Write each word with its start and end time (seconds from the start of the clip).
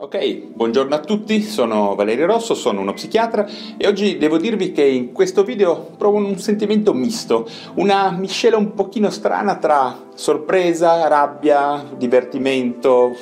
Ok, 0.00 0.52
buongiorno 0.54 0.94
a 0.94 1.00
tutti, 1.00 1.42
sono 1.42 1.96
Valerio 1.96 2.26
Rosso, 2.26 2.54
sono 2.54 2.82
uno 2.82 2.92
psichiatra 2.92 3.44
e 3.76 3.88
oggi 3.88 4.16
devo 4.16 4.38
dirvi 4.38 4.70
che 4.70 4.84
in 4.84 5.10
questo 5.10 5.42
video 5.42 5.90
provo 5.98 6.18
un 6.18 6.38
sentimento 6.38 6.94
misto, 6.94 7.48
una 7.74 8.12
miscela 8.12 8.56
un 8.56 8.74
pochino 8.74 9.10
strana 9.10 9.56
tra 9.56 10.04
sorpresa, 10.14 11.08
rabbia, 11.08 11.84
divertimento, 11.96 13.16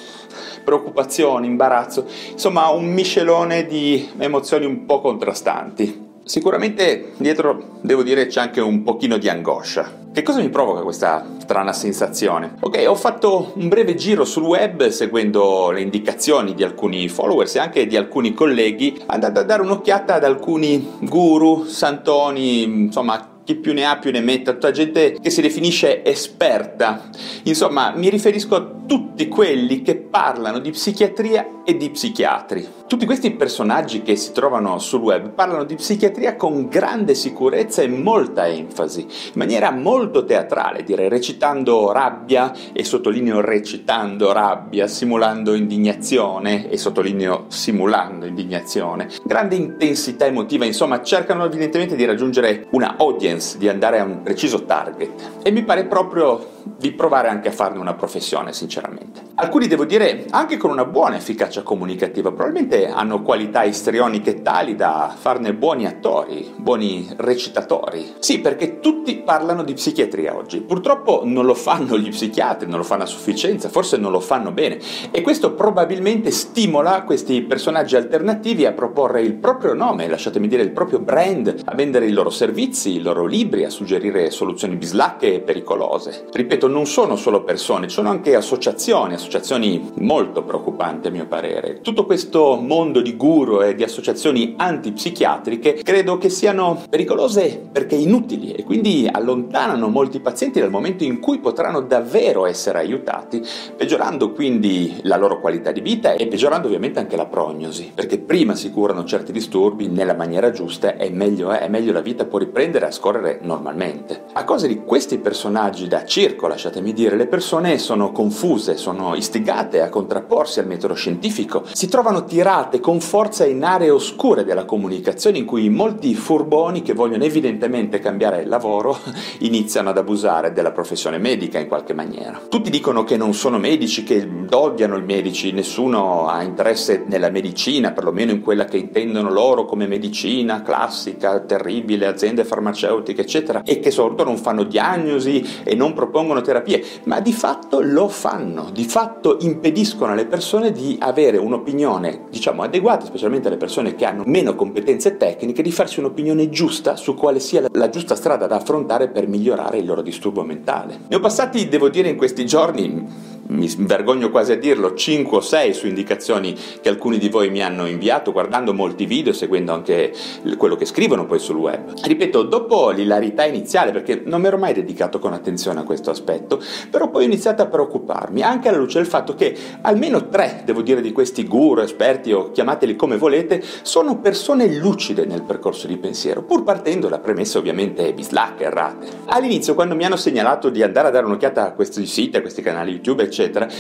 preoccupazione, 0.65 1.47
imbarazzo, 1.47 2.05
insomma 2.33 2.69
un 2.69 2.85
miscelone 2.93 3.65
di 3.65 4.11
emozioni 4.19 4.67
un 4.67 4.85
po' 4.85 5.01
contrastanti. 5.01 6.06
Sicuramente 6.27 7.13
dietro, 7.19 7.79
devo 7.83 8.03
dire, 8.03 8.27
c'è 8.27 8.41
anche 8.41 8.61
un 8.61 8.83
pochino 8.83 9.17
di 9.17 9.29
angoscia. 9.29 10.07
Che 10.13 10.23
cosa 10.25 10.41
mi 10.41 10.49
provoca 10.49 10.81
questa 10.81 11.25
strana 11.39 11.73
sensazione? 11.73 12.57
Ok, 12.63 12.85
ho 12.85 12.97
fatto 12.97 13.53
un 13.55 13.69
breve 13.69 13.95
giro 13.95 14.25
sul 14.25 14.43
web 14.43 14.89
seguendo 14.89 15.71
le 15.71 15.83
indicazioni 15.83 16.55
di 16.55 16.65
alcuni 16.65 17.09
followers 17.09 17.55
e 17.55 17.61
anche 17.61 17.87
di 17.87 17.97
alcuni 17.97 18.35
colleghi, 18.35 19.01
andando 19.07 19.39
a 19.39 19.45
dare 19.45 19.63
un'occhiata 19.63 20.15
ad 20.15 20.25
alcuni 20.25 20.95
guru, 21.03 21.63
santoni, 21.63 22.65
insomma 22.65 23.35
chi 23.47 23.55
più 23.55 23.73
ne 23.73 23.87
ha 23.87 23.97
più 23.97 24.11
ne 24.11 24.21
metta, 24.21 24.53
tutta 24.53 24.73
gente 24.73 25.19
che 25.23 25.31
si 25.31 25.41
definisce 25.41 26.05
esperta. 26.05 27.09
Insomma, 27.45 27.93
mi 27.95 28.11
riferisco 28.11 28.57
a 28.57 28.75
tutti 28.87 29.29
quelli 29.29 29.83
che 29.83 29.95
parlano 29.97 30.59
di 30.59 30.71
psichiatria 30.71 31.63
e 31.65 31.77
di 31.77 31.91
psichiatri. 31.91 32.75
Tutti 32.87 33.05
questi 33.05 33.33
personaggi 33.33 34.03
che 34.03 34.15
si 34.15 34.31
trovano 34.31 34.79
sul 34.79 35.01
web 35.01 35.31
parlano 35.31 35.65
di 35.65 35.75
psichiatria 35.75 36.37
con 36.37 36.69
grande 36.69 37.15
sicurezza 37.15 37.83
e 37.83 37.89
molta 37.89 38.47
enfasi, 38.47 39.01
in 39.01 39.33
maniera 39.35 39.73
molto 39.73 40.25
teatrale, 40.25 40.85
direi 40.85 41.09
recitando 41.09 41.91
rabbia 41.91 42.53
e 42.73 42.85
sottolineo 42.85 43.41
recitando 43.41 44.33
rabbia, 44.33 44.87
simulando 44.87 45.55
indignazione 45.55 46.71
e 46.71 46.79
sottolineo 46.79 47.47
simulando 47.49 48.27
indignazione. 48.27 49.09
Grande 49.25 49.57
intensità 49.57 50.27
emotiva, 50.27 50.65
insomma, 50.65 51.03
cercano 51.03 51.45
evidentemente 51.45 51.97
di 51.97 52.05
raggiungere 52.05 52.69
una 52.71 52.95
audience, 52.97 53.36
di 53.57 53.69
andare 53.69 53.99
a 53.99 54.05
un 54.05 54.23
preciso 54.23 54.65
target. 54.65 55.11
E 55.43 55.51
mi 55.51 55.63
pare 55.63 55.85
proprio 55.85 56.56
di 56.79 56.93
provare 56.93 57.29
anche 57.29 57.49
a 57.49 57.53
farne 57.53 57.79
una 57.79 57.95
professione, 57.95 58.53
sinceramente. 58.53 59.23
Alcuni, 59.37 59.67
devo 59.67 59.85
dire, 59.85 60.25
anche 60.31 60.57
con 60.57 60.71
una 60.71 60.85
buona 60.85 61.17
efficacia 61.17 61.63
comunicativa, 61.63 62.33
probabilmente 62.33 62.89
hanno 62.89 63.23
qualità 63.23 63.65
istrioniche 63.65 64.43
tali 64.43 64.75
da 64.75 65.15
farne 65.15 65.55
buoni 65.55 65.87
attori, 65.87 66.53
buoni 66.57 67.09
recitatori. 67.17 68.15
Sì, 68.19 68.41
perché 68.41 68.81
tutti 68.81 69.19
parlano 69.19 69.63
di 69.63 69.75
psichiatria 69.75 70.35
oggi. 70.35 70.61
Purtroppo 70.61 71.23
non 71.25 71.45
lo 71.45 71.55
fanno 71.55 71.99
gli 71.99 72.09
psichiatri, 72.09 72.69
non 72.69 72.79
lo 72.79 72.85
fanno 72.85 73.03
a 73.03 73.07
sufficienza, 73.07 73.69
forse 73.69 73.97
non 73.97 74.11
lo 74.11 74.21
fanno 74.21 74.53
bene. 74.53 74.79
E 75.11 75.21
questo 75.21 75.53
probabilmente 75.53 76.31
stimola 76.31 77.03
questi 77.03 77.43
personaggi 77.43 77.97
alternativi 77.97 78.65
a 78.65 78.73
proporre 78.73 79.21
il 79.21 79.35
proprio 79.35 79.75
nome, 79.75 80.09
lasciatemi 80.09 80.49
dire 80.49 80.63
il 80.63 80.73
proprio 80.73 80.99
brand, 80.99 81.63
a 81.65 81.75
vendere 81.75 82.07
i 82.07 82.13
loro 82.13 82.31
servizi, 82.31 82.95
i 82.97 83.01
loro 83.01 83.27
libri, 83.27 83.65
a 83.65 83.71
suggerire 83.71 84.31
soluzioni 84.31 84.77
bislacche 84.77 85.35
e 85.35 85.41
pericolose. 85.41 86.27
Ripeto, 86.33 86.56
non 86.65 86.87
sono 86.87 87.17
solo 87.17 87.45
persone, 87.45 87.91
sono 87.91 88.09
anche 88.09 88.35
associazioni, 88.35 89.13
associazioni 89.13 89.93
molto 89.99 90.43
preoccupanti 90.43 91.09
a 91.09 91.11
mio 91.11 91.27
parere. 91.27 91.81
Tutto 91.83 92.07
questo 92.07 92.57
mondo 92.57 93.03
di 93.03 93.17
guru 93.17 93.63
e 93.63 93.75
di 93.75 93.83
associazioni 93.83 94.55
antipsichiatriche 94.57 95.75
credo 95.83 96.17
che 96.17 96.31
siano 96.31 96.83
pericolose 96.89 97.69
perché 97.71 97.95
inutili 97.95 98.53
e 98.53 98.65
quindi 98.65 99.07
allontanano 99.11 99.89
molti 99.89 100.21
pazienti 100.21 100.61
dal 100.61 100.71
momento 100.71 101.05
in 101.05 101.21
cui 101.21 101.39
potranno 101.39 101.83
davvero 101.83 102.47
essere 102.47 102.79
aiutati, 102.79 103.43
peggiorando 103.77 104.33
quindi 104.33 105.01
la 105.03 105.17
loro 105.17 105.41
qualità 105.41 105.73
di 105.73 105.81
vita 105.81 106.15
e 106.15 106.27
peggiorando 106.27 106.67
ovviamente 106.67 106.99
anche 106.99 107.17
la 107.17 107.27
prognosi, 107.27 107.93
perché 107.95 108.19
prima 108.19 108.55
si 108.55 108.71
curano 108.71 109.05
certi 109.05 109.33
disturbi 109.33 109.89
nella 109.89 110.15
maniera 110.15 110.51
giusta 110.51 110.97
e 110.97 111.11
meglio 111.11 111.51
è, 111.51 111.69
meglio 111.69 111.93
la 111.93 112.01
vita 112.01 112.25
può 112.25 112.39
riprendere 112.39 112.87
a 112.87 112.91
scorrere 112.91 113.41
normalmente. 113.43 114.25
A 114.33 114.45
causa 114.45 114.67
di 114.67 114.83
questi 114.85 115.19
personaggi 115.19 115.89
da 115.89 116.05
circo, 116.05 116.46
lasciatemi 116.49 116.93
dire, 116.93 117.17
le 117.17 117.27
persone 117.27 117.79
sono 117.79 118.13
confuse, 118.13 118.77
sono 118.77 119.15
istigate 119.15 119.81
a 119.83 119.89
contrapporsi 119.89 120.61
al 120.61 120.67
metodo 120.67 120.95
scientifico, 120.95 121.65
si 121.73 121.89
trovano 121.89 122.25
tirate 122.25 122.81
con 122.81 123.01
forza 123.01 123.45
in 123.47 123.65
aree 123.65 123.91
oscure 123.91 124.45
della 124.45 124.65
comunicazione 124.65 125.39
in 125.39 125.45
cui 125.45 125.69
molti 125.69 126.15
furboni 126.15 126.83
che 126.83 126.95
vogliono 126.95 127.25
evidentemente 127.25 127.99
cambiare 127.99 128.45
lavoro 128.45 128.99
iniziano 129.41 129.91
ad 129.91 129.99
abusare 129.99 130.53
della 130.53 130.73
professione 130.73 131.19
medica 131.19 131.59
in 131.59 131.69
qualche 131.69 131.95
maniera. 131.95 132.41
Tutti 132.49 132.71
dicono 132.71 133.05
che 133.05 133.17
non 133.17 133.35
sono 133.35 133.59
medici, 133.59 134.03
che 134.03 134.29
odiano 134.51 134.97
i 134.97 135.03
medici, 135.03 135.53
nessuno 135.53 136.29
ha 136.29 136.43
interesse 136.43 137.05
nella 137.07 137.31
medicina, 137.31 137.93
perlomeno 137.93 138.31
in 138.33 138.41
quella 138.41 138.65
che 138.65 138.77
intendono 138.77 139.31
loro 139.31 139.65
come 139.65 139.87
medicina 139.87 140.63
classica, 140.63 141.41
terribile, 141.41 142.07
aziende 142.07 142.45
farmaceutiche, 142.45 143.23
eccetera, 143.23 143.63
e 143.63 143.81
che 143.81 143.91
soprattutto 143.91 144.25
non 144.25 144.37
fanno 144.37 144.65
diagnosi 144.65 145.45
e 145.65 145.75
non 145.75 145.93
propongono 145.93 146.36
terapie, 146.41 146.85
ma 147.05 147.21
di 147.21 147.33
fatto 147.33 147.81
lo 147.81 148.09
fanno, 148.09 148.71
di 148.73 148.85
fatto 148.85 149.39
impediscono 149.41 150.13
alle 150.13 150.27
persone 150.27 150.73
di 150.73 150.97
avere 151.01 151.37
un'opinione, 151.37 152.27
diciamo, 152.31 152.63
adeguata, 152.63 153.05
specialmente 153.07 153.49
alle 153.49 153.57
persone 153.57 153.95
che 153.95 154.05
hanno 154.05 154.23
meno 154.27 154.55
competenze 154.55 155.17
tecniche, 155.17 155.63
di 155.63 155.73
farsi 155.73 156.01
un'opinione 156.01 156.49
giusta 156.49 156.97
su 156.97 157.15
quale 157.15 157.41
sia 157.41 157.63
la, 157.63 157.69
la 157.73 157.89
giusta 157.89 158.15
strada 158.15 158.47
da 158.47 158.57
affrontare 158.57 159.09
per 159.09 159.27
migliorare 159.29 159.79
il 159.79 159.87
loro 159.87 160.03
disturbo 160.03 160.43
mentale. 160.43 161.01
Ne 161.09 161.17
ho 161.17 161.21
passati, 161.21 161.69
devo 161.69 161.89
dire, 161.89 162.09
in 162.09 162.17
questi 162.17 162.47
giorni 162.47 163.35
mi 163.49 163.73
vergogno 163.79 164.31
quasi 164.31 164.53
a 164.53 164.57
dirlo, 164.57 164.95
5 164.95 165.37
o 165.37 165.41
6 165.41 165.75
su 165.75 165.87
indicazioni 165.87 166.55
che 166.81 166.89
alcuni 166.89 167.19
di 167.19 167.29
voi 167.29 167.51
mi 167.51 167.63
hanno 167.63 167.87
inviato 167.87 168.33
guardando 168.33 168.75
molti 168.75 169.07
video, 169.07 169.33
seguendo 169.33 169.73
anche 169.73 170.13
quello 170.57 170.77
che 170.77 170.85
scrivono 170.85 171.27
poi 171.27 171.39
sul 171.39 171.57
web. 171.57 171.93
Ripeto, 172.03 172.43
dopo 172.43 172.91
l'ilarità 172.91 173.45
iniziale, 173.45 173.93
perché 173.93 174.23
non 174.25 174.41
mi 174.41 174.47
ero 174.49 174.59
mai 174.59 174.73
dedicato 174.73 175.19
con 175.19 175.33
attenzione 175.33 175.81
a 175.81 175.85
questo 175.85 176.11
aspetto, 176.11 176.61
però 176.91 177.09
poi 177.09 177.23
ho 177.23 177.27
iniziato 177.27 177.63
a 177.63 177.67
preoccuparmi, 177.67 178.43
anche 178.43 178.69
alla 178.69 178.79
luce 178.79 178.99
del 178.99 179.07
fatto 179.07 179.35
che 179.35 179.57
almeno 179.83 180.29
tre, 180.29 180.63
devo 180.65 180.83
dire, 180.83 181.01
di 181.01 181.13
questi 181.13 181.47
guru, 181.47 181.81
esperti 181.81 182.33
o 182.33 182.51
chiamateli 182.51 182.97
come 182.97 183.17
volete, 183.17 183.63
sono 183.83 184.19
persone 184.19 184.67
lucide 184.75 185.25
nel 185.25 185.43
percorso 185.43 185.87
di 185.87 185.97
pensiero, 185.97 186.43
pur 186.43 186.63
partendo 186.63 187.09
da 187.09 187.19
premesse 187.19 187.59
ovviamente 187.59 188.13
bislacche, 188.13 188.65
errate. 188.65 189.07
All'inizio, 189.27 189.75
quando 189.75 189.95
mi 189.95 190.05
hanno 190.05 190.17
segnalato 190.17 190.71
di 190.71 190.83
andare 190.83 191.09
a 191.09 191.11
dare 191.11 191.27
un'occhiata 191.27 191.67
a 191.67 191.73
questi 191.73 192.07
siti, 192.07 192.37
a 192.37 192.41
questi 192.41 192.63
canali 192.63 192.93
YouTube, 192.93 193.23
eccetera, 193.23 193.35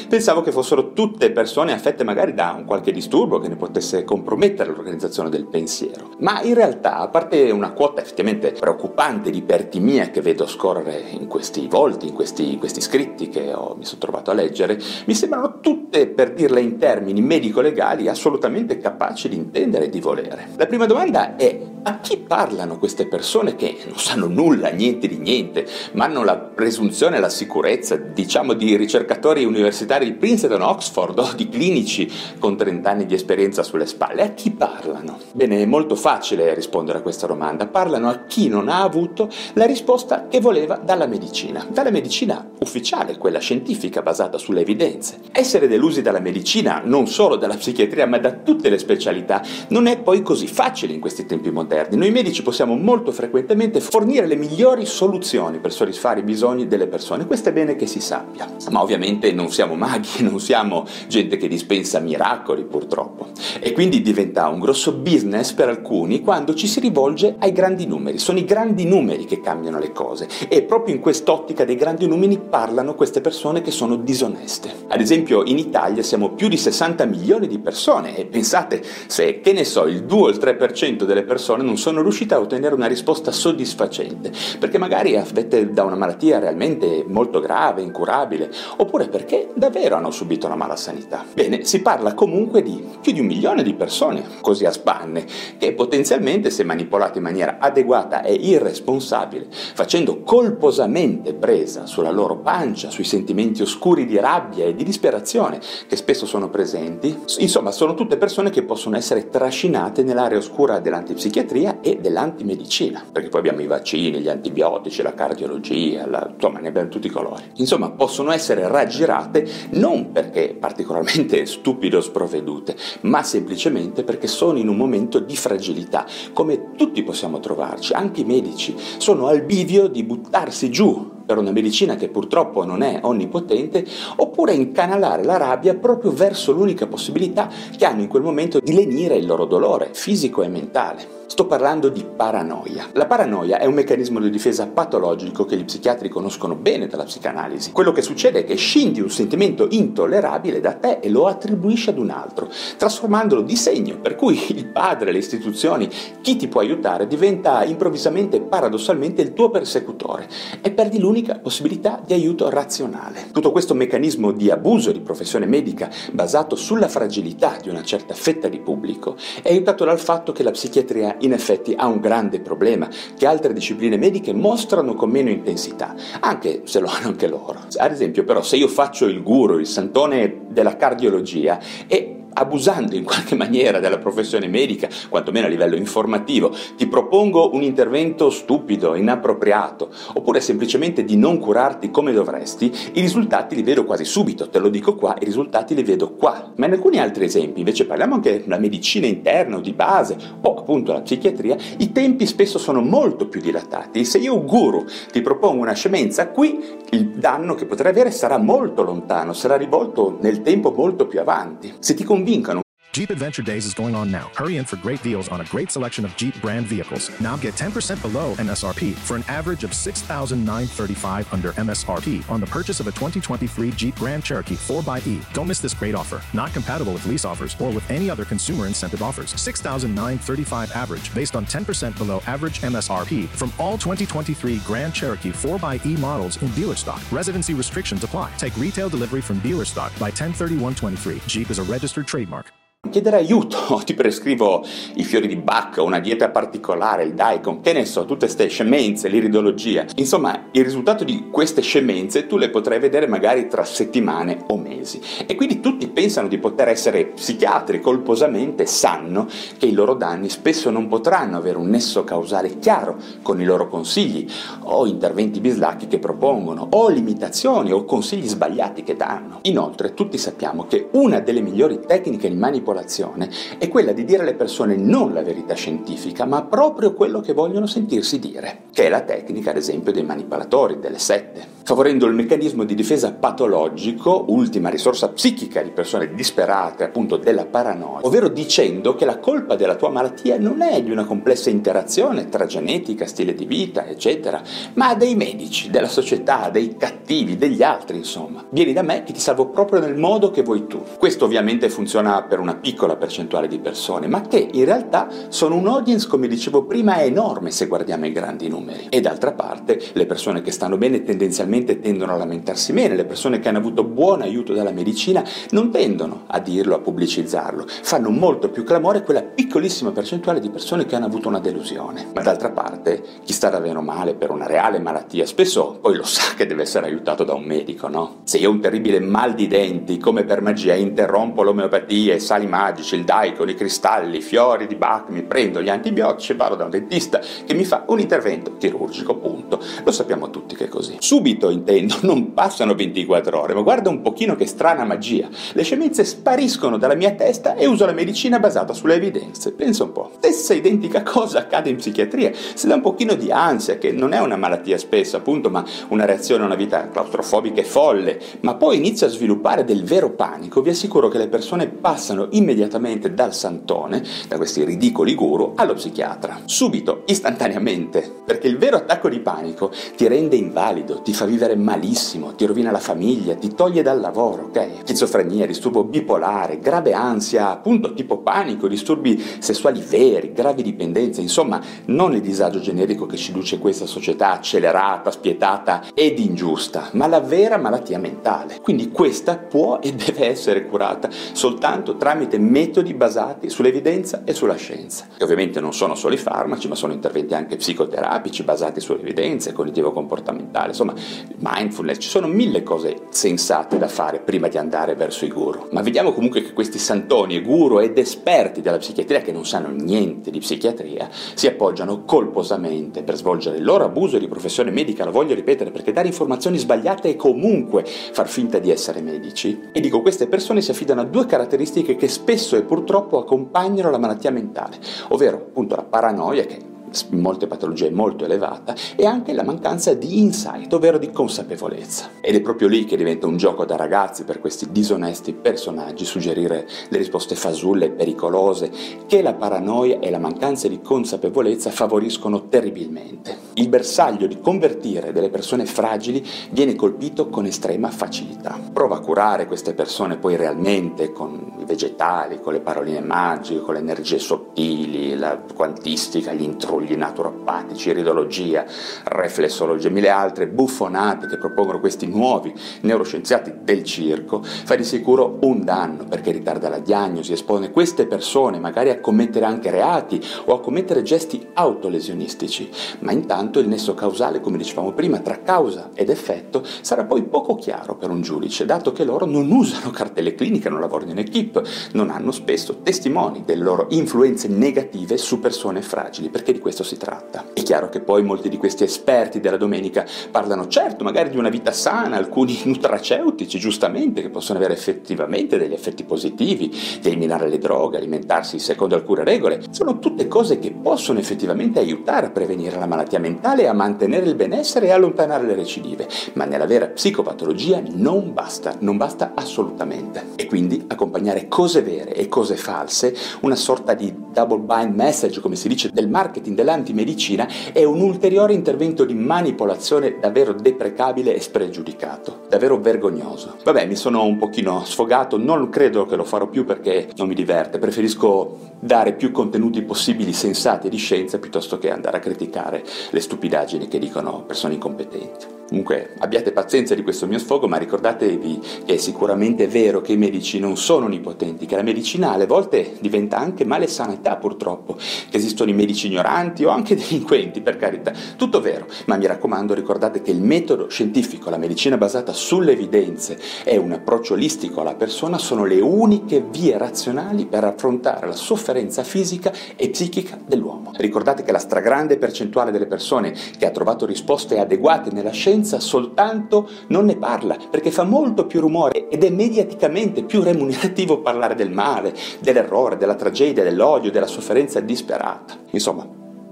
pensavo 0.09 0.43
che 0.43 0.53
fossero 0.53 0.93
tutte 0.93 1.33
persone 1.33 1.72
affette 1.72 2.05
magari 2.05 2.34
da 2.34 2.55
un 2.56 2.65
qualche 2.65 2.93
disturbo 2.93 3.39
che 3.39 3.49
ne 3.49 3.56
potesse 3.56 4.05
compromettere 4.05 4.71
l'organizzazione 4.71 5.28
del 5.28 5.47
pensiero. 5.47 6.11
Ma 6.19 6.43
in 6.43 6.55
realtà, 6.55 6.99
a 6.99 7.09
parte 7.09 7.50
una 7.50 7.72
quota 7.72 8.00
effettivamente 8.00 8.53
preoccupante 8.53 9.31
di 9.31 9.39
ipertimia 9.39 10.11
che 10.11 10.21
vedo 10.21 10.47
scorrere 10.47 11.03
in 11.11 11.27
questi 11.27 11.66
volti, 11.69 12.09
in 12.09 12.15
questi, 12.15 12.53
in 12.53 12.59
questi 12.59 12.81
scritti 12.81 13.28
che 13.28 13.53
ho, 13.53 13.75
mi 13.77 13.84
sono 13.84 14.00
trovato 14.00 14.31
a 14.31 14.34
leggere, 14.34 14.78
mi 15.06 15.15
sembrano 15.15 15.61
tutte, 15.61 16.06
per 16.06 16.33
dirle 16.33 16.61
in 16.61 16.78
termini 16.78 17.21
medico-legali, 17.21 18.09
assolutamente 18.09 18.78
capaci 18.78 19.28
di 19.28 19.36
intendere 19.36 19.86
e 19.86 19.89
di 19.89 20.01
volere. 20.01 20.48
La 20.57 20.66
prima 20.66 20.86
domanda 20.86 21.36
è 21.36 21.75
a 21.86 22.00
chi 22.00 22.16
parlano 22.16 22.78
queste 22.78 23.06
persone 23.06 23.54
che 23.54 23.78
non 23.86 23.97
sanno 23.97 24.27
nulla, 24.27 24.71
niente 24.71 25.06
di 25.06 25.18
niente, 25.18 25.65
ma 25.92 26.06
hanno 26.06 26.24
la 26.24 26.36
presunzione 26.36 27.21
la 27.21 27.28
sicurezza, 27.28 27.94
diciamo, 27.94 28.54
di 28.54 28.74
ricercatori 28.77 29.44
universitari 29.44 30.04
di 30.04 30.15
Princeton, 30.15 30.62
Oxford 30.62 31.16
o 31.16 31.33
di 31.36 31.48
clinici 31.48 32.10
con 32.41 32.56
30 32.56 32.91
anni 32.91 33.06
di 33.06 33.15
esperienza 33.15 33.62
sulle 33.62 33.86
spalle? 33.86 34.22
A 34.22 34.30
chi 34.30 34.50
parlano? 34.50 35.21
Bene, 35.33 35.62
è 35.62 35.65
molto 35.65 35.94
facile 35.94 36.54
rispondere 36.54 36.98
a 36.98 37.03
questa 37.03 37.28
domanda. 37.28 37.68
Parlano 37.68 38.09
a 38.09 38.24
chi 38.27 38.48
non 38.48 38.68
ha 38.68 38.83
avuto 38.83 39.30
la 39.53 39.65
risposta 39.65 40.27
che 40.27 40.41
voleva 40.41 40.80
dalla 40.83 41.06
medicina, 41.06 41.65
dalla 41.71 41.91
medicina 41.91 42.50
ufficiale, 42.59 43.16
quella 43.16 43.38
scientifica 43.38 44.03
basata 44.03 44.38
sulle 44.38 44.62
evidenze. 44.62 45.21
Essere 45.30 45.68
delusi 45.68 46.03
dalla 46.03 46.18
medicina, 46.18 46.83
non 46.84 47.06
solo 47.06 47.36
dalla 47.36 47.54
psichiatria, 47.54 48.09
ma 48.09 48.18
da 48.18 48.33
tutte 48.33 48.71
le 48.71 48.78
specialità, 48.78 49.41
non 49.68 49.86
è 49.86 50.00
poi 50.00 50.22
così 50.22 50.48
facile 50.48 50.92
in 50.92 50.98
questi 50.98 51.27
tempi 51.27 51.53
moderni 51.53 51.74
perdi. 51.77 51.97
Noi 51.97 52.11
medici 52.11 52.43
possiamo 52.43 52.75
molto 52.75 53.13
frequentemente 53.13 53.81
fornire 53.81 54.27
le 54.27 54.37
migliori 54.37 54.87
soluzioni 54.87 55.59
per 55.59 55.73
soddisfare 55.73 56.21
i 56.21 56.23
bisogni 56.23 56.67
delle 56.67 56.87
persone, 56.87 57.27
questo 57.27 57.51
è 57.51 57.53
bene 57.53 57.77
che 57.77 57.87
si 57.87 58.01
sappia. 58.01 58.51
Ma 58.71 58.81
ovviamente 58.81 59.31
non 59.33 59.51
siamo 59.51 59.75
maghi, 59.75 60.23
non 60.25 60.41
siamo 60.41 60.87
gente 61.07 61.37
che 61.37 61.49
dispensa 61.49 61.99
miracoli 61.99 62.65
purtroppo. 62.65 63.28
E 63.61 63.73
quindi 63.73 64.01
diventa 64.01 64.49
un 64.49 64.59
grosso 64.59 64.93
business 64.93 65.53
per 65.53 65.69
alcuni 65.69 66.23
quando 66.23 66.55
ci 66.55 66.67
si 66.67 66.81
rivolge 66.81 67.37
ai 67.39 67.53
grandi 67.53 67.87
numeri. 67.87 68.17
Sono 68.17 68.39
i 68.39 68.47
grandi 68.47 68.87
numeri 68.87 69.27
che 69.27 69.43
cambiano 69.43 69.79
le 69.79 69.93
cose 69.93 70.29
e 70.49 70.63
proprio 70.63 70.95
in 70.95 71.01
quest'ottica 71.03 71.67
dei 71.67 71.77
grandi 71.77 72.07
numeri 72.07 72.39
parlano 72.39 72.95
queste 72.95 73.21
persone 73.21 73.61
che 73.61 73.71
sono 73.71 73.97
disoneste. 73.97 74.72
Ad 74.89 75.01
esempio 75.01 75.45
in 75.45 75.59
Italia 75.59 76.03
siamo 76.03 76.31
più 76.31 76.49
di 76.49 76.57
60 76.57 77.05
milioni 77.05 77.47
di 77.47 77.59
persone 77.59 78.17
e 78.17 78.25
pensate 78.25 78.83
se, 79.07 79.41
che 79.41 79.53
ne 79.53 79.65
so, 79.65 79.84
il 79.87 80.05
2 80.05 80.21
o 80.21 80.29
il 80.29 80.39
3% 80.39 81.03
delle 81.03 81.25
persone 81.25 81.65
non 81.66 81.77
sono 81.77 82.01
riuscite 82.01 82.34
a 82.34 82.41
ottenere 82.41 82.74
una 82.74 82.86
risposta 82.86 83.33
soddisfacente, 83.33 84.33
perché 84.59 84.78
magari 84.78 85.16
affette 85.16 85.71
da 85.71 85.83
una 85.83 85.97
malattia 85.97 86.39
realmente 86.39 87.04
molto 87.07 87.41
grave, 87.41 87.83
incurabile, 87.83 88.51
oppure 88.77 89.09
perché 89.09 89.51
davvero 89.54 89.97
hanno 89.97 90.10
subito 90.10 90.47
una 90.47 90.57
mala 90.57 90.77
sanità. 90.77 91.24
Bene, 91.34 91.65
si 91.65 91.83
parla 91.83 92.15
comunque 92.15 92.63
di 92.63 92.83
più 93.01 93.13
di 93.13 93.21
un 93.21 93.27
milione 93.27 93.63
di 93.63 93.74
persone, 93.74 94.24
così 94.41 94.65
a 94.65 94.72
spanne, 94.72 95.27
che 95.59 95.72
potenzialmente 95.74 96.51
se 96.51 96.65
manipolate 96.65 97.18
in 97.18 97.24
maniera 97.24 97.57
adeguata 97.59 98.22
e 98.22 98.33
irresponsabile, 98.33 99.48
facendo 99.51 100.22
colposamente 100.22 101.34
presa 101.34 101.86
sulla 101.86 102.10
loro 102.10 102.39
pancia, 102.39 102.91
sui 102.91 103.04
sentimenti 103.04 103.62
oscuri 103.62 104.07
di 104.07 104.19
rabbia 104.19 104.65
e 104.65 104.74
di 104.74 104.84
disperazione 104.84 105.60
che 105.89 105.97
spesso 105.97 106.27
sono 106.27 106.48
presenti, 106.48 107.19
insomma 107.39 107.72
sono 107.72 107.95
tutte 107.95 108.16
persone 108.16 108.51
che 108.51 108.62
possono 108.62 108.97
essere 108.97 109.28
trascinate 109.28 110.03
nell'area 110.03 110.39
oscura 110.39 110.78
dell'antipsichiatria 110.78 111.46
e 111.81 111.98
dell'antimedicina, 112.01 113.04
perché 113.10 113.28
poi 113.28 113.41
abbiamo 113.41 113.63
i 113.63 113.66
vaccini, 113.66 114.21
gli 114.21 114.28
antibiotici, 114.28 115.03
la 115.03 115.15
cardiologia, 115.15 116.07
la, 116.07 116.31
insomma 116.33 116.59
ne 116.59 116.69
abbiamo 116.69 116.89
tutti 116.89 117.07
i 117.07 117.10
colori. 117.10 117.43
Insomma 117.54 117.91
possono 117.91 118.33
essere 118.33 118.66
raggirate 118.69 119.48
non 119.71 120.13
perché 120.13 120.57
particolarmente 120.59 121.45
stupide 121.47 121.97
o 121.97 122.01
sprovvedute, 122.01 122.77
ma 123.03 123.22
semplicemente 123.22 124.04
perché 124.04 124.27
sono 124.27 124.59
in 124.59 124.69
un 124.69 124.77
momento 124.77 125.19
di 125.19 125.37
fragilità, 125.37 126.07
come 126.33 126.72
tutti 126.77 127.03
possiamo 127.03 127.41
trovarci, 127.41 127.93
anche 127.93 128.21
i 128.21 128.25
medici, 128.25 128.75
sono 128.98 129.27
al 129.27 129.43
bivio 129.43 129.87
di 129.87 130.03
buttarsi 130.03 130.71
giù 130.71 131.15
per 131.27 131.39
una 131.39 131.51
medicina 131.51 131.97
che 131.97 132.09
purtroppo 132.09 132.65
non 132.65 132.83
è 132.83 133.01
onnipotente, 133.03 133.84
oppure 134.17 134.55
incanalare 134.55 135.25
la 135.25 135.37
rabbia 135.37 135.75
proprio 135.75 136.13
verso 136.13 136.53
l'unica 136.53 136.87
possibilità 136.87 137.51
che 137.77 137.84
hanno 137.84 138.03
in 138.03 138.09
quel 138.09 138.23
momento 138.23 138.61
di 138.61 138.73
lenire 138.73 139.17
il 139.17 139.27
loro 139.27 139.45
dolore 139.45 139.91
fisico 139.93 140.43
e 140.43 140.49
mentale. 140.49 141.17
Sto 141.27 141.47
parlando 141.47 141.89
di 141.89 142.05
paranoia. 142.05 142.87
La 142.93 143.07
paranoia 143.07 143.59
è 143.59 143.67
un 143.67 143.75
meccanismo 143.75 144.21
di 144.21 144.31
difesa 144.31 144.69
patologico 144.69 145.45
che 145.45 145.57
gli 145.57 145.65
psichiatri 145.65 146.09
conoscono 146.09 146.55
bene 146.55 146.87
dalla 146.87 147.03
psicanalisi. 147.03 147.72
Quello 147.72 147.91
che 147.91 148.01
succede 148.01 148.39
è 148.39 148.45
che 148.45 148.55
scendi 148.55 149.01
un 149.01 149.11
sentimento 149.11 149.67
intollerabile 149.69 150.61
da 150.61 150.75
te 150.75 151.01
e 151.01 151.11
lo 151.11 151.27
attribuisci 151.27 151.91
ad 151.91 151.99
un 151.99 152.11
altro, 152.11 152.49
trasformandolo 152.77 153.43
di 153.43 153.57
segno, 153.57 153.99
per 154.01 154.15
cui 154.15 154.41
il 154.51 154.67
padre, 154.67 155.11
le 155.11 155.19
istituzioni, 155.19 155.91
chi 156.21 156.37
ti 156.37 156.47
può 156.47 156.61
aiutare 156.61 157.09
diventa 157.09 157.65
improvvisamente, 157.65 158.41
paradossalmente, 158.41 159.21
il 159.21 159.33
tuo 159.33 159.51
persecutore 159.51 160.29
e 160.63 160.71
perdi 160.71 161.01
l'unica 161.16 161.39
possibilità 161.39 162.03
di 162.04 162.13
aiuto 162.13 162.51
razionale. 162.51 163.28
Tutto 163.33 163.51
questo 163.51 163.72
meccanismo 163.72 164.33
di 164.33 164.51
abuso 164.51 164.92
di 164.92 165.01
professione 165.01 165.47
medica 165.47 165.89
basato 166.13 166.57
sulla 166.57 166.89
fragilità 166.89 167.57
di 167.60 167.71
una 167.71 167.83
certa 167.83 168.13
fetta 168.13 168.48
di 168.48 168.59
pubblico 168.59 169.16
è 169.41 169.48
aiutato 169.48 169.86
dal 169.86 169.98
fatto 169.98 170.33
che 170.33 170.42
la 170.42 170.51
psichiatria 170.51 171.16
in 171.21 171.33
effetti 171.33 171.74
ha 171.74 171.86
un 171.86 172.01
grande 172.01 172.41
problema 172.41 172.91
che 173.16 173.27
altre 173.27 173.54
discipline 173.54 173.97
mediche 173.97 174.34
mostrano 174.34 174.95
con 174.95 175.09
meno 175.09 175.30
intensità, 175.30 175.95
anche 176.21 176.63
se 176.65 176.80
lo 176.80 176.89
hanno 176.92 177.09
anche 177.09 177.28
loro. 177.28 177.60
Ad 177.77 177.92
esempio, 177.92 178.24
però, 178.24 178.42
se 178.42 178.57
io 178.57 178.69
faccio 178.69 179.07
il 179.07 179.22
guru, 179.22 179.59
il 179.59 179.66
santone 179.66 180.42
della 180.51 180.77
cardiologia 180.77 181.59
e 181.86 182.16
abusando 182.38 182.94
in 182.94 183.04
qualche 183.04 183.34
maniera 183.36 183.80
della 183.80 183.98
professione 183.98 184.47
medica, 184.48 184.88
quantomeno 185.09 185.47
a 185.47 185.48
livello 185.48 185.77
informativo, 185.77 186.54
ti 186.77 186.86
propongo 186.86 187.54
un 187.54 187.62
intervento 187.62 188.30
stupido, 188.30 188.94
inappropriato, 188.94 189.91
oppure 190.15 190.41
semplicemente 190.41 191.04
di 191.04 191.16
non 191.16 191.38
curarti 191.38 191.91
come 191.91 192.12
dovresti, 192.12 192.72
i 192.92 193.00
risultati 193.00 193.54
li 193.54 193.62
vedo 193.62 193.84
quasi 193.84 194.04
subito, 194.04 194.48
te 194.48 194.59
lo 194.59 194.68
dico 194.68 194.94
qua, 194.94 195.16
i 195.21 195.24
risultati 195.24 195.74
li 195.74 195.83
vedo 195.83 196.10
qua. 196.12 196.53
Ma 196.56 196.66
in 196.66 196.72
alcuni 196.72 196.98
altri 196.98 197.24
esempi, 197.24 197.60
invece 197.60 197.86
parliamo 197.86 198.15
anche 198.15 198.42
della 198.42 198.59
medicina 198.59 199.06
interna 199.06 199.56
o 199.56 199.60
di 199.60 199.72
base, 199.72 200.16
o 200.41 200.54
appunto 200.54 200.92
la 200.92 201.00
psichiatria, 201.00 201.56
i 201.78 201.92
tempi 201.92 202.27
spesso 202.27 202.59
sono 202.59 202.80
molto 202.80 203.28
più 203.28 203.41
dilatati. 203.41 204.04
Se 204.04 204.18
io 204.18 204.42
guru 204.44 204.84
ti 205.10 205.21
propongo 205.22 205.62
una 205.62 205.72
scemenza 205.72 206.28
qui, 206.28 206.62
il 206.91 207.09
danno 207.10 207.54
che 207.54 207.66
potrai 207.66 207.92
avere 207.92 208.10
sarà 208.10 208.38
molto 208.38 208.83
lontano, 208.83 209.33
sarà 209.33 209.56
rivolto 209.56 210.18
nel 210.21 210.42
tempo 210.42 210.72
molto 210.77 211.06
più 211.06 211.21
avanti. 211.21 211.72
Se 211.78 211.94
ti 211.94 212.04
convincano 212.27 212.66
Jeep 212.97 213.10
Adventure 213.10 213.43
Days 213.43 213.66
is 213.66 213.75
going 213.75 213.95
on 213.95 214.10
now. 214.10 214.31
Hurry 214.37 214.57
in 214.57 214.65
for 214.65 214.77
great 214.77 215.03
deals 215.03 215.28
on 215.28 215.43
a 215.43 215.45
great 215.45 215.71
selection 215.71 216.07
of 216.07 216.16
Jeep 216.16 216.34
brand 216.41 216.65
vehicles. 216.65 217.10
Now 217.21 217.37
get 217.37 217.53
10% 217.53 218.01
below 218.01 218.34
MSRP 218.37 218.95
for 218.95 219.16
an 219.16 219.25
average 219.28 219.65
of 219.65 219.75
6935 219.75 221.31
under 221.31 221.53
MSRP 221.53 222.31
on 222.31 222.41
the 222.41 222.47
purchase 222.47 222.81
of 222.81 222.87
a 222.87 222.93
2023 222.93 223.71
Jeep 223.72 223.97
Grand 223.97 224.25
Cherokee 224.25 224.54
4xE. 224.54 225.31
Don't 225.34 225.47
miss 225.47 225.60
this 225.60 225.75
great 225.75 225.95
offer. 225.95 226.22
Not 226.34 226.54
compatible 226.54 226.95
with 226.95 227.04
lease 227.04 227.27
offers 227.27 227.54
or 227.60 227.71
with 227.71 227.91
any 227.91 228.09
other 228.09 228.25
consumer 228.25 228.66
incentive 228.66 229.03
offers. 229.03 229.39
6935 229.39 230.72
average 230.72 231.15
based 231.15 231.37
on 231.37 231.45
10% 231.45 231.98
below 231.98 232.22
average 232.27 232.63
MSRP 232.63 233.28
from 233.28 233.53
all 233.59 233.77
2023 233.77 234.57
Grand 234.60 234.95
Cherokee 234.95 235.33
4xE 235.33 235.98
models 235.98 236.41
in 236.41 236.51
dealer 236.53 236.77
stock. 236.77 237.03
Residency 237.13 237.53
restrictions 237.53 238.04
apply. 238.04 238.33
Take 238.39 238.57
retail 238.57 238.89
delivery 238.89 239.21
from 239.21 239.39
dealer 239.41 239.66
stock 239.66 239.93
by 239.98 240.09
103123. 240.09 241.21
Jeep 241.27 241.51
is 241.51 241.59
a 241.59 241.65
registered 241.65 242.07
trademark. 242.07 242.51
Chiedere 242.88 243.16
aiuto, 243.16 243.80
ti 243.84 243.94
prescrivo 243.94 244.65
i 244.94 245.04
fiori 245.04 245.27
di 245.27 245.36
Bach, 245.36 245.77
una 245.78 246.00
dieta 246.00 246.30
particolare, 246.30 247.04
il 247.04 247.15
daikon, 247.15 247.60
che 247.60 247.72
ne 247.72 247.84
so, 247.84 248.04
tutte 248.04 248.27
queste 248.27 248.48
scemenze, 248.48 249.09
l'iridologia. 249.09 249.84
Insomma, 249.97 250.47
il 250.53 250.65
risultato 250.65 251.04
di 251.04 251.28
queste 251.30 251.60
scemenze 251.60 252.27
tu 252.27 252.36
le 252.36 252.50
potrai 252.50 252.78
vedere 252.78 253.06
magari 253.06 253.48
tra 253.48 253.65
settimane 253.65 254.44
o 254.48 254.56
mesi. 254.56 255.00
E 255.27 255.34
quindi 255.34 255.60
tutti 255.60 255.88
pensano 255.88 256.28
di 256.28 256.38
poter 256.38 256.68
essere 256.68 257.06
psichiatri, 257.06 257.80
colposamente 257.80 258.66
sanno 258.66 259.26
che 259.59 259.66
i 259.66 259.73
loro 259.73 259.94
danni 259.94 260.28
spesso 260.28 260.71
non 260.71 260.88
potranno 260.88 261.37
avere 261.37 261.59
un 261.59 261.68
nesso 261.68 262.04
causale 262.04 262.59
chiaro 262.59 262.97
con 263.23 263.40
i 263.40 263.44
loro 263.44 263.68
consigli 263.68 264.26
o 264.64 264.87
interventi 264.87 265.40
bislacchi 265.40 265.87
che 265.87 265.99
propongono 265.99 266.68
o 266.71 266.88
limitazioni 266.88 267.73
o 267.73 267.85
consigli 267.85 268.26
sbagliati 268.26 268.83
che 268.83 268.97
danno. 268.97 269.40
Inoltre 269.42 269.94
tutti 269.94 270.18
sappiamo 270.18 270.66
che 270.66 270.88
una 270.92 271.21
delle 271.21 271.40
migliori 271.40 271.80
tecniche 271.87 272.28
di 272.28 272.37
manipolazione 272.37 272.75
manipolazione 272.76 273.31
è 273.59 273.69
quella 273.69 273.93
di 273.93 274.05
dire 274.05 274.23
alle 274.23 274.35
persone 274.35 274.77
non 274.77 275.15
la 275.15 275.23
verità 275.23 275.55
scientifica, 275.55 276.27
ma 276.27 276.43
proprio 276.43 276.93
quello 276.93 277.21
che 277.21 277.33
vogliono 277.33 277.67
sentirsi 277.67 278.19
dire, 278.19 278.65
che 278.73 278.87
è 278.87 278.89
la 278.89 279.00
tecnica, 279.00 279.50
ad 279.50 279.57
esempio, 279.57 279.93
dei 279.93 280.05
manipolatori, 280.05 280.79
delle 280.79 280.99
sette, 280.99 281.55
favorendo 281.62 282.07
il 282.07 282.15
meccanismo 282.15 282.65
di 282.65 282.75
difesa 282.75 283.12
patologico, 283.12 284.25
ultima 284.29 284.69
risorsa 284.69 285.09
psichica 285.09 285.62
di 285.62 285.71
persone 285.71 286.12
disperate, 286.15 286.85
appunto 286.85 287.17
della 287.17 287.47
paranoia, 287.47 288.07
ovvero 288.07 288.29
dicendo 288.29 288.95
che 288.95 289.05
la 289.05 289.19
colpa 289.19 289.57
della 289.57 289.77
tua 289.77 289.89
malattia 289.89 290.39
non 290.39 290.61
è 290.61 290.83
di 290.83 290.91
una 290.91 291.05
complessa 291.05 291.50
interazione 291.50 292.29
tra 292.29 292.47
genetica, 292.47 293.07
stile 293.07 293.35
di 293.35 293.47
vita, 293.47 293.87
eccetera, 293.87 294.43
ma 294.75 294.95
dei 294.95 295.15
medici, 295.15 295.71
della 295.71 295.89
società, 295.89 296.50
dei 296.50 296.77
cattivi, 296.77 297.37
degli 297.37 297.62
altri, 297.62 297.97
insomma. 297.97 298.45
Vieni 298.50 298.73
da 298.73 298.83
me 298.83 299.03
che 299.03 299.12
ti 299.12 299.21
salvo 299.21 299.49
proprio 299.49 299.81
nel 299.81 299.97
modo 299.97 300.31
che 300.31 300.43
vuoi 300.43 300.67
tu. 300.67 300.83
Questo 300.99 301.25
ovviamente 301.25 301.69
funziona 301.69 302.23
per 302.23 302.39
una 302.39 302.56
piccola 302.57 302.97
percentuale 302.97 303.49
di 303.49 303.59
persone, 303.59 304.07
ma 304.07 304.23
che 304.23 304.49
in 304.53 304.65
realtà 304.65 305.09
sono 305.29 305.55
un 305.55 305.67
audience, 305.69 306.09
come 306.09 306.27
dicevo 306.29 306.65
prima, 306.65 307.03
enorme 307.03 307.51
se 307.51 307.67
guardiamo 307.67 308.07
i 308.07 308.13
grandi 308.13 308.49
numeri. 308.49 308.87
E 308.91 309.01
d'altra 309.01 309.33
parte, 309.33 309.81
le 309.93 310.07
persone 310.07 310.43
che 310.43 310.51
stanno 310.51 310.77
bene 310.77 311.03
tendenzialmente 311.03 311.81
tendono 311.81 312.15
a 312.15 312.17
lamentarsi 312.17 312.73
bene, 312.73 312.97
le 312.97 313.05
persone 313.05 313.39
che 313.39 313.49
hanno 313.49 313.59
avuto 313.59 313.85
buon 313.85 314.23
aiuto 314.23 314.53
dalla 314.53 314.73
medicina 314.73 315.25
non 315.51 315.71
tendono 315.71 316.25
a 316.27 316.41
dirlo, 316.41 316.75
a 316.75 316.81
pubblicizzarlo, 316.81 317.67
fanno 317.67 318.11
molto 318.11 318.51
più 318.51 318.65
clamore 318.65 319.03
quella 319.03 319.23
piccolissima 319.23 319.93
percentuale 319.93 320.41
di 320.41 320.51
persone 320.51 320.87
che 320.87 320.97
hanno 320.97 321.07
avuto 321.07 321.29
una 321.29 321.41
delusione. 321.41 322.07
Ma 322.15 322.23
d'altra 322.23 322.51
parte, 322.51 323.03
chi 323.25 323.33
sta 323.33 323.49
davvero 323.51 323.83
male 323.83 324.15
per 324.15 324.31
una 324.31 324.47
reale 324.47 324.79
malattia, 324.79 325.27
spesso 325.27 325.79
poi 325.81 325.97
lo 325.97 326.05
sa 326.05 326.35
che 326.35 326.47
deve 326.47 326.63
essere 326.63 326.87
aiutato 326.87 327.25
da 327.25 327.35
un 327.35 327.45
medico, 327.45 327.89
no? 327.89 328.21
Se 328.25 328.39
io 328.39 328.49
ho 328.49 328.53
un 328.53 328.61
terribile 328.61 329.01
mal 329.01 329.35
di 329.35 329.47
denti, 329.47 329.99
come 329.99 330.25
per 330.25 330.43
magia 330.43 330.75
interrompo 330.75 331.43
l'omeopatia 331.43 332.15
e 332.15 332.19
sali 332.19 332.46
mani 332.47 332.65
magici, 332.67 332.97
il 332.97 333.05
daikon, 333.05 333.49
i 333.49 333.55
cristalli, 333.55 334.19
i 334.19 334.23
fiori 334.23 334.67
di 334.67 334.75
Bach, 334.75 335.09
mi 335.09 335.23
prendo 335.23 335.62
gli 335.62 335.69
antibiotici 335.69 336.33
e 336.33 336.35
vado 336.35 336.57
da 336.57 336.65
un 336.65 336.71
dentista 336.71 337.21
che 337.21 337.55
mi 337.55 337.65
fa 337.65 337.85
un 337.88 338.00
intervento 338.00 338.57
chirurgico, 338.57 339.17
punto. 339.17 339.61
Lo 339.85 339.93
sappiamo 339.93 340.31
tutti 340.31 340.57
che 340.57 340.65
è 340.65 340.69
così. 340.69 340.97
Subito 340.99 341.50
intendo, 341.50 341.97
non 342.03 342.33
passano 342.35 342.75
24 342.75 343.41
ore, 343.41 343.55
ma 343.55 343.62
guarda 343.62 343.88
un 343.88 344.03
pochino 344.03 344.35
che 344.35 344.47
strana 344.47 344.85
magia. 344.85 345.29
Le 345.53 345.62
scemenze 345.62 346.05
spariscono 346.05 346.76
dalla 346.76 346.95
mia 346.95 347.12
testa 347.12 347.55
e 347.55 347.67
uso 347.67 347.87
la 347.87 347.93
medicina 347.93 348.38
basata 348.38 348.73
sulle 348.73 348.95
evidenze. 348.95 349.53
Pensa 349.53 349.85
un 349.85 349.93
po'. 349.93 350.11
Stessa 350.17 350.55
identica 350.55 351.03
cosa 351.03 351.41
accade 351.41 351.71
in 351.71 351.76
psichiatria. 351.76 352.33
Se 352.55 352.67
da 352.67 352.75
un 352.75 352.81
pochino 352.81 353.15
di 353.15 353.31
ansia, 353.31 353.79
che 353.79 353.93
non 353.93 354.12
è 354.12 354.19
una 354.19 354.37
malattia 354.37 354.79
spessa, 354.79 355.19
appunto, 355.19 355.50
ma 355.50 355.65
una 355.88 356.05
reazione 356.05 356.43
a 356.43 356.47
una 356.47 356.55
vita 356.55 356.88
claustrofobica 356.88 357.61
e 357.61 357.65
folle, 357.65 358.21
ma 358.41 358.55
poi 358.55 358.76
inizia 358.76 359.07
a 359.07 359.11
sviluppare 359.11 359.65
del 359.65 359.85
vero 359.85 360.11
panico, 360.11 360.62
vi 360.62 360.71
assicuro 360.71 361.09
che 361.09 361.19
le 361.19 361.29
persone 361.29 361.69
passano 361.69 362.29
immediatamente 362.37 363.12
dal 363.12 363.35
santone, 363.35 364.02
da 364.28 364.37
questi 364.37 364.64
ridicoli 364.64 365.14
guru, 365.14 365.52
allo 365.57 365.75
psichiatra. 365.75 366.40
Subito, 366.45 367.02
istantaneamente, 367.07 368.11
perché 368.25 368.47
il 368.47 368.59
vero 368.59 368.76
attacco 368.76 369.09
di 369.09 369.21
panico 369.21 369.71
ti 369.97 370.07
rende 370.07 370.37
invalido, 370.37 371.02
ti 371.02 371.12
fa 371.12 371.25
vivere 371.25 371.57
malissimo, 371.57 372.35
ti 372.35 372.45
rovina 372.47 372.71
la 372.71 372.78
famiglia, 372.78 373.35
ti 373.35 373.55
toglie 373.55 373.83
dal 373.83 374.00
lavoro, 374.00 374.45
ok? 374.45 374.83
Schizofrenia, 374.85 375.47
disturbo 375.47 375.85
bipolare, 375.85 376.59
grave 376.59 376.93
ansia, 376.93 377.50
appunto 377.50 377.95
tipo 377.95 378.19
panico, 378.19 378.69
disturbi 378.69 379.23
sessuali 379.38 379.81
veri, 379.81 380.33
gravi 380.33 380.62
dipendenze, 380.62 381.21
insomma, 381.21 381.61
non 381.87 382.14
il 382.14 382.21
disagio 382.21 382.61
generico 382.61 383.07
che 383.07 383.16
ci 383.16 383.33
duce 383.33 383.59
questa 383.59 383.87
società 383.87 384.33
accelerata, 384.33 385.11
spietata 385.11 385.85
ed 385.95 386.19
ingiusta, 386.19 386.90
ma 386.93 387.07
la 387.07 387.21
vera 387.21 387.57
malattia 387.57 387.99
mentale. 387.99 388.61
Quindi 388.61 388.90
questa 388.90 389.37
può 389.37 389.78
e 389.81 389.93
deve 389.93 390.26
essere 390.26 390.66
curata 390.66 391.09
soltanto 391.33 391.97
tramite 391.97 392.25
metodi 392.38 392.95
basati 392.95 393.49
sull'evidenza 393.49 394.23
e 394.25 394.35
sulla 394.35 394.56
scienza. 394.56 395.06
E 395.16 395.25
ovviamente 395.25 395.61
non 395.61 395.73
sono 395.73 395.95
solo 395.95 396.14
i 396.14 396.18
farmaci, 396.18 396.68
ma 396.68 396.75
sono 396.75 396.92
interventi 396.92 397.35
anche 397.35 397.56
psicoterapici 397.56 398.42
basati 398.42 398.80
sulle 398.80 399.00
evidenze, 399.00 399.52
cognitivo-comportamentale, 399.52 400.68
insomma, 400.68 400.95
mindfulness, 401.38 401.99
ci 401.99 402.09
sono 402.09 402.26
mille 402.26 402.62
cose 402.62 403.04
sensate 403.11 403.78
da 403.78 403.88
fare 403.88 404.18
prima 404.18 404.49
di 404.49 404.59
andare 404.59 404.95
verso 404.95 405.25
i 405.25 405.28
guru. 405.28 405.68
Ma 405.71 405.83
vediamo 405.83 406.12
comunque 406.12 406.42
che 406.42 406.52
questi 406.52 406.78
santoni 406.78 407.37
e 407.37 407.42
guru 407.42 407.80
ed 407.80 407.97
esperti 407.99 408.61
della 408.61 408.78
psichiatria 408.78 409.21
che 409.21 409.33
non 409.33 409.47
sanno 409.47 409.68
niente 409.71 410.30
di 410.30 410.38
psichiatria 410.38 411.09
si 411.35 411.47
appoggiano 411.47 412.04
colposamente 412.04 413.02
per 413.02 413.16
svolgere 413.16 413.59
il 413.59 413.64
loro 413.64 413.85
abuso 413.85 414.18
di 414.18 414.28
professione 414.28 414.71
medica, 414.71 415.04
lo 415.04 415.11
voglio 415.11 415.35
ripetere 415.35 415.71
perché 415.71 415.92
dare 415.92 416.09
informazioni 416.09 416.59
sbagliate 416.59 417.11
è 417.11 417.16
comunque 417.16 417.85
far 417.85 418.28
finta 418.28 418.59
di 418.59 418.71
essere 418.71 419.00
medici. 419.00 419.59
E 419.73 419.80
dico, 419.80 420.02
queste 420.02 420.26
persone 420.26 420.61
si 420.61 420.71
affidano 420.71 421.02
a 421.02 421.04
due 421.04 421.26
caratteristiche 421.26 421.97
che 421.97 422.09
spesso 422.17 422.57
e 422.57 422.63
purtroppo 422.63 423.19
accompagnano 423.19 423.91
la 423.91 423.99
malattia 423.99 424.31
mentale, 424.31 424.79
ovvero 425.09 425.37
appunto 425.37 425.77
la 425.77 425.83
paranoia 425.83 426.47
che 426.47 426.75
in 427.11 427.21
molte 427.21 427.47
patologie 427.47 427.91
molto 427.91 428.25
elevata, 428.25 428.75
e 428.97 429.07
anche 429.07 429.33
la 429.33 429.43
mancanza 429.43 429.95
di 429.95 430.19
insight, 430.19 430.73
ovvero 430.73 430.99
di 430.99 431.11
consapevolezza. 431.11 432.11
Ed 432.21 432.35
è 432.35 432.41
proprio 432.41 432.69
lì 432.69 432.85
che 432.85 432.97
diventa 432.97 433.26
un 433.26 433.37
gioco 433.37 433.65
da 433.65 433.76
ragazzi 433.76 434.25
per 434.25 434.41
questi 434.41 434.71
disonesti 434.71 435.33
personaggi 435.33 436.05
suggerire 436.05 436.67
le 436.88 436.99
risposte 436.99 437.35
fasulle 437.35 437.87
e 437.87 437.91
pericolose 437.91 438.71
che 439.07 439.23
la 439.23 439.35
paranoia 439.35 439.99
e 439.99 440.11
la 440.11 440.19
mancanza 440.19 440.69
di 440.69 440.81
consapevolezza 440.81 441.71
favoriscono 441.71 442.49
terribilmente. 442.49 443.37
Il 443.55 443.69
bersaglio 443.69 444.26
di 444.26 444.41
convertire 444.41 445.12
delle 445.12 445.31
persone 445.31 445.67
fragili 445.67 446.25
viene 446.50 446.75
colpito 446.75 447.29
con 447.29 447.47
estrema 447.47 447.91
facilità. 447.91 448.59
Prova 448.73 448.97
a 448.97 449.00
curare 449.00 449.47
queste 449.47 449.75
persone 449.75 450.19
poi 450.19 450.37
realmente 450.37 451.12
con 451.12 451.55
i 451.59 451.65
vegetali, 451.65 452.41
con 452.41 452.53
le 452.53 452.61
paroline 452.61 453.00
magiche, 453.00 453.61
con 453.61 453.75
le 453.75 453.81
energie 453.81 454.19
sottili, 454.19 455.17
la 455.17 455.38
quantistica, 455.55 456.33
gli 456.33 456.43
intrulli 456.43 456.86
gli 456.87 456.97
naturopatici, 456.97 457.90
iridologia, 457.90 458.64
reflessologia 459.05 459.88
e 459.88 459.90
mille 459.90 460.09
altre 460.09 460.47
buffonate 460.47 461.26
che 461.26 461.38
propongono 461.38 461.81
questi 461.81 462.07
nuovi 462.07 462.52
neuroscienziati 462.83 463.52
del 463.62 463.83
circo, 463.83 464.43
fa 464.43 464.75
di 464.75 464.85
sicuro 464.85 465.38
un 465.43 465.64
danno 465.64 466.05
perché 466.05 466.31
ritarda 466.31 466.69
la 466.69 466.78
diagnosi, 466.78 467.33
espone 467.33 467.71
queste 467.71 468.07
persone 468.07 468.59
magari 468.59 468.90
a 468.90 469.00
commettere 469.00 469.45
anche 469.45 469.71
reati 469.71 470.21
o 470.47 470.55
a 470.55 470.61
commettere 470.61 471.02
gesti 471.02 471.47
autolesionistici, 471.52 472.71
ma 473.00 473.12
intanto 473.12 473.59
il 473.59 473.69
nesso 473.69 473.95
causale, 473.95 474.40
come 474.40 474.57
dicevamo 474.57 474.93
prima, 474.93 475.19
tra 475.19 475.43
causa 475.43 475.90
ed 475.95 476.11
effetto 476.11 476.62
sarà 476.81 477.05
poi 477.05 477.23
poco 477.23 477.55
chiaro 477.57 477.97
per 477.97 478.11
un 478.11 478.21
giudice, 478.23 478.64
dato 478.64 478.93
che 478.93 479.05
loro 479.05 479.26
non 479.26 479.50
usano 479.50 479.90
cartelle 479.90 480.35
cliniche, 480.35 480.69
non 480.69 480.81
lavorano 480.81 481.12
in 481.12 481.19
equip, 481.19 481.62
non 481.93 482.11
hanno 482.11 482.33
spesso 482.33 482.81
testimoni 482.83 483.43
delle 483.45 483.62
loro 483.62 483.87
influenze 483.90 484.49
negative 484.49 485.16
su 485.16 485.40
persone 485.40 485.83
fragili, 485.83 486.28
perché 486.28 486.52
di 486.52 486.59
questo 486.67 486.83
si 486.83 486.97
tratta. 486.97 487.45
È 487.53 487.63
chiaro 487.63 487.89
che 487.89 488.01
poi 488.01 488.25
molti 488.25 488.49
di 488.49 488.57
questi 488.57 488.83
esperti 488.83 489.39
della 489.39 489.57
domenica 489.57 490.05
parlano 490.33 490.67
certo 490.67 491.05
magari 491.05 491.31
di 491.31 491.39
una 491.39 491.49
vita 491.49 491.71
sana, 491.71 492.17
alcuni 492.17 492.59
nutraceutici 492.67 493.61
giustamente 493.61 494.21
che 494.21 494.31
possono 494.31 494.59
avere 494.59 494.75
effettivamente 494.75 495.59
degli 495.59 495.73
effetti 495.73 496.03
positivi, 496.03 496.69
di 496.69 497.07
eliminare 497.07 497.49
le 497.49 497.59
droghe, 497.59 497.99
alimentarsi 497.99 498.59
secondo 498.59 498.97
alcune 498.97 499.23
regole, 499.23 499.63
sono 499.71 500.01
tutte 500.01 500.27
cose 500.27 500.59
che 500.59 500.73
possono 500.73 501.21
effettivamente 501.21 501.79
aiutare 501.79 502.27
a 502.27 502.31
prevenire 502.31 502.81
la 502.81 502.87
malattia 502.87 503.21
mentale, 503.21 503.69
a 503.69 503.73
mantenere 503.73 504.27
il 504.27 504.35
benessere 504.35 504.87
e 504.87 504.91
allontanare 504.91 505.47
le 505.47 505.55
recidive, 505.55 506.09
ma 506.33 506.47
nella 506.47 506.67
vera 506.67 506.89
psicopatologia 506.89 507.81
non 507.93 508.33
basta, 508.33 508.75
non 508.81 508.97
basta 508.97 509.35
assolutamente. 509.37 510.31
E 510.35 510.47
quindi 510.47 510.83
accompagnare 510.89 511.47
cose 511.47 511.83
vere 511.83 512.13
e 512.13 512.27
cose 512.27 512.57
false, 512.57 513.15
una 513.43 513.55
sorta 513.55 513.95
di 513.95 514.13
double 514.33 514.59
bind 514.59 514.97
message, 514.97 515.41
come 515.41 515.55
si 515.55 515.69
dice, 515.69 515.91
del 515.93 516.09
marketing 516.09 516.55
dell'antimedicina 516.57 517.47
è 517.73 517.85
un 517.85 518.01
ulteriore 518.01 518.53
intervento 518.53 519.05
di 519.05 519.15
manipolazione 519.15 520.17
davvero 520.19 520.53
deprecabile 520.53 521.37
e 521.37 521.41
spregiudicato, 521.41 522.47
davvero 522.49 522.79
vergognoso. 522.79 523.59
Vabbè, 523.63 523.87
mi 523.87 523.95
sono 523.95 524.25
un 524.25 524.39
pochino 524.39 524.83
sfogato, 524.85 525.37
non 525.37 525.69
credo 525.69 526.07
che 526.07 526.17
lo 526.17 526.25
farò 526.25 526.49
più 526.49 526.65
perché 526.65 527.11
non 527.17 527.29
mi 527.29 527.35
diverte, 527.35 527.79
preferisco 527.79 528.75
dare 528.81 529.13
più 529.13 529.31
contenuti 529.31 529.83
possibili 529.83 530.33
sensati 530.33 530.89
di 530.89 530.97
scienza 530.97 531.39
piuttosto 531.39 531.79
che 531.79 531.91
andare 531.91 532.17
a 532.17 532.21
criticare 532.21 532.83
le 533.11 533.21
stupidaggini 533.21 533.87
che 533.87 533.99
dicono 533.99 534.43
persone 534.47 534.75
incompetenti. 534.75 535.55
Comunque 535.69 536.15
abbiate 536.19 536.53
pazienza 536.53 536.95
di 536.95 537.03
questo 537.03 537.27
mio 537.27 537.41
sfogo, 537.41 537.67
ma 537.67 537.77
ricordatevi 537.77 538.61
che 538.85 538.95
è 538.95 538.97
sicuramente 538.99 539.67
vero 539.67 540.01
che 540.01 540.13
i 540.13 540.17
medici 540.17 540.61
non 540.61 540.77
sono 540.77 541.07
onnipotenti, 541.07 541.67
che 541.67 541.75
la 541.75 541.83
medicina 541.83 542.31
alle 542.31 542.47
volte 542.47 542.95
diventa 543.01 543.39
anche 543.39 543.65
male 543.65 543.89
sanità 543.89 544.37
purtroppo, 544.37 544.95
che 544.95 545.37
esistono 545.37 545.71
i 545.71 545.75
medici 545.75 546.07
ignoranti 546.07 546.46
o 546.65 546.71
anche 546.71 546.95
delinquenti, 546.97 547.61
per 547.61 547.76
carità. 547.76 548.12
Tutto 548.37 548.61
vero, 548.61 548.87
ma 549.07 549.17
mi 549.17 549.26
raccomando 549.26 549.75
ricordate 549.75 550.23
che 550.23 550.31
il 550.31 550.41
metodo 550.41 550.88
scientifico, 550.88 551.50
la 551.50 551.59
medicina 551.59 551.97
basata 551.97 552.33
sulle 552.33 552.73
evidenze 552.73 553.38
e 553.65 553.76
un 553.76 553.93
approccio 553.93 554.35
olistico 554.35 554.81
alla 554.81 554.95
persona 554.95 555.38
sono 555.38 555.65
le 555.65 555.81
uniche 555.81 556.45
vie 556.50 556.79
razionali 556.79 557.47
per 557.47 557.65
affrontare 557.65 558.26
la 558.26 558.35
sofferenza 558.35 559.03
fisica 559.03 559.53
e 559.76 559.91
psichica 559.91 560.38
dell'uomo. 560.45 560.93
Ricordate 560.97 561.43
che 561.43 561.53
la 561.53 561.59
stragrande 561.59 562.19
percentuale 562.19 562.71
delle 562.71 562.87
persone 562.87 563.35
che 563.59 563.67
ha 563.67 563.71
trovato 563.71 564.07
risposte 564.07 564.59
adeguate 564.59 565.11
nella 565.11 565.31
scienza 565.31 565.81
soltanto 565.81 566.69
non 566.88 567.05
ne 567.05 567.17
parla, 567.17 567.57
perché 567.71 567.91
fa 567.91 568.05
molto 568.05 568.47
più 568.47 568.61
rumore 568.61 569.09
ed 569.09 569.25
è 569.25 569.31
mediaticamente 569.31 570.23
più 570.23 570.43
remunerativo 570.43 571.21
parlare 571.21 571.55
del 571.55 571.71
male, 571.71 572.15
dell'errore, 572.41 572.97
della 572.97 573.15
tragedia, 573.15 573.62
dell'odio, 573.62 574.11
della 574.11 574.26
sofferenza 574.26 574.81
disperata. 574.81 575.55
Insomma, 575.71 576.07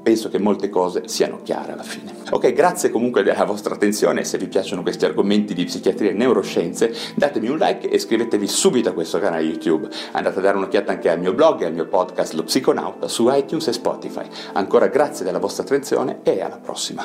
penso 0.05 0.29
che 0.29 0.39
molte 0.39 0.69
cose 0.69 1.09
siano 1.09 1.41
chiare 1.43 1.73
alla 1.73 1.83
fine. 1.83 2.13
Ok, 2.31 2.53
grazie 2.53 2.91
comunque 2.91 3.23
della 3.23 3.45
vostra 3.45 3.75
attenzione, 3.75 4.23
se 4.25 4.37
vi 4.37 4.47
piacciono 4.47 4.83
questi 4.83 5.07
argomenti 5.07 5.55
di 5.55 5.65
psichiatria 5.65 6.11
e 6.11 6.13
neuroscienze 6.13 6.95
datemi 7.17 7.49
un 7.49 7.57
like 7.57 7.89
e 7.89 7.97
iscrivetevi 7.97 8.47
subito 8.47 8.91
a 8.91 8.93
questo 8.93 9.19
canale 9.19 9.43
YouTube. 9.43 9.89
Andate 10.13 10.39
a 10.39 10.43
dare 10.43 10.59
un'occhiata 10.59 10.93
anche 10.93 11.09
al 11.09 11.19
mio 11.19 11.33
blog 11.33 11.63
e 11.63 11.65
al 11.65 11.73
mio 11.73 11.87
podcast 11.87 12.35
Lo 12.35 12.45
Psiconauta 12.45 13.09
su 13.09 13.29
iTunes 13.33 13.67
e 13.67 13.73
Spotify. 13.73 14.29
Ancora 14.53 14.89
grazie 14.89 15.25
della 15.25 15.39
vostra 15.39 15.65
attenzione 15.65 16.21
e 16.23 16.43
alla 16.43 16.59
prossima. 16.59 17.05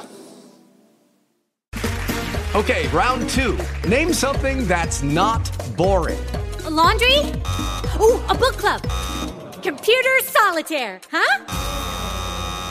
Okay, 2.54 2.90
round 2.92 3.30
two. 3.30 3.56
Name 3.88 4.12
something 4.12 4.68
that's 4.68 5.02
not 5.02 5.50
boring. 5.78 6.20
A 6.66 6.70
laundry? 6.70 7.20
Ooh, 8.02 8.20
a 8.28 8.36
book 8.36 8.58
club. 8.58 8.82
Computer 9.62 10.20
solitaire, 10.24 11.00
huh? 11.12 11.69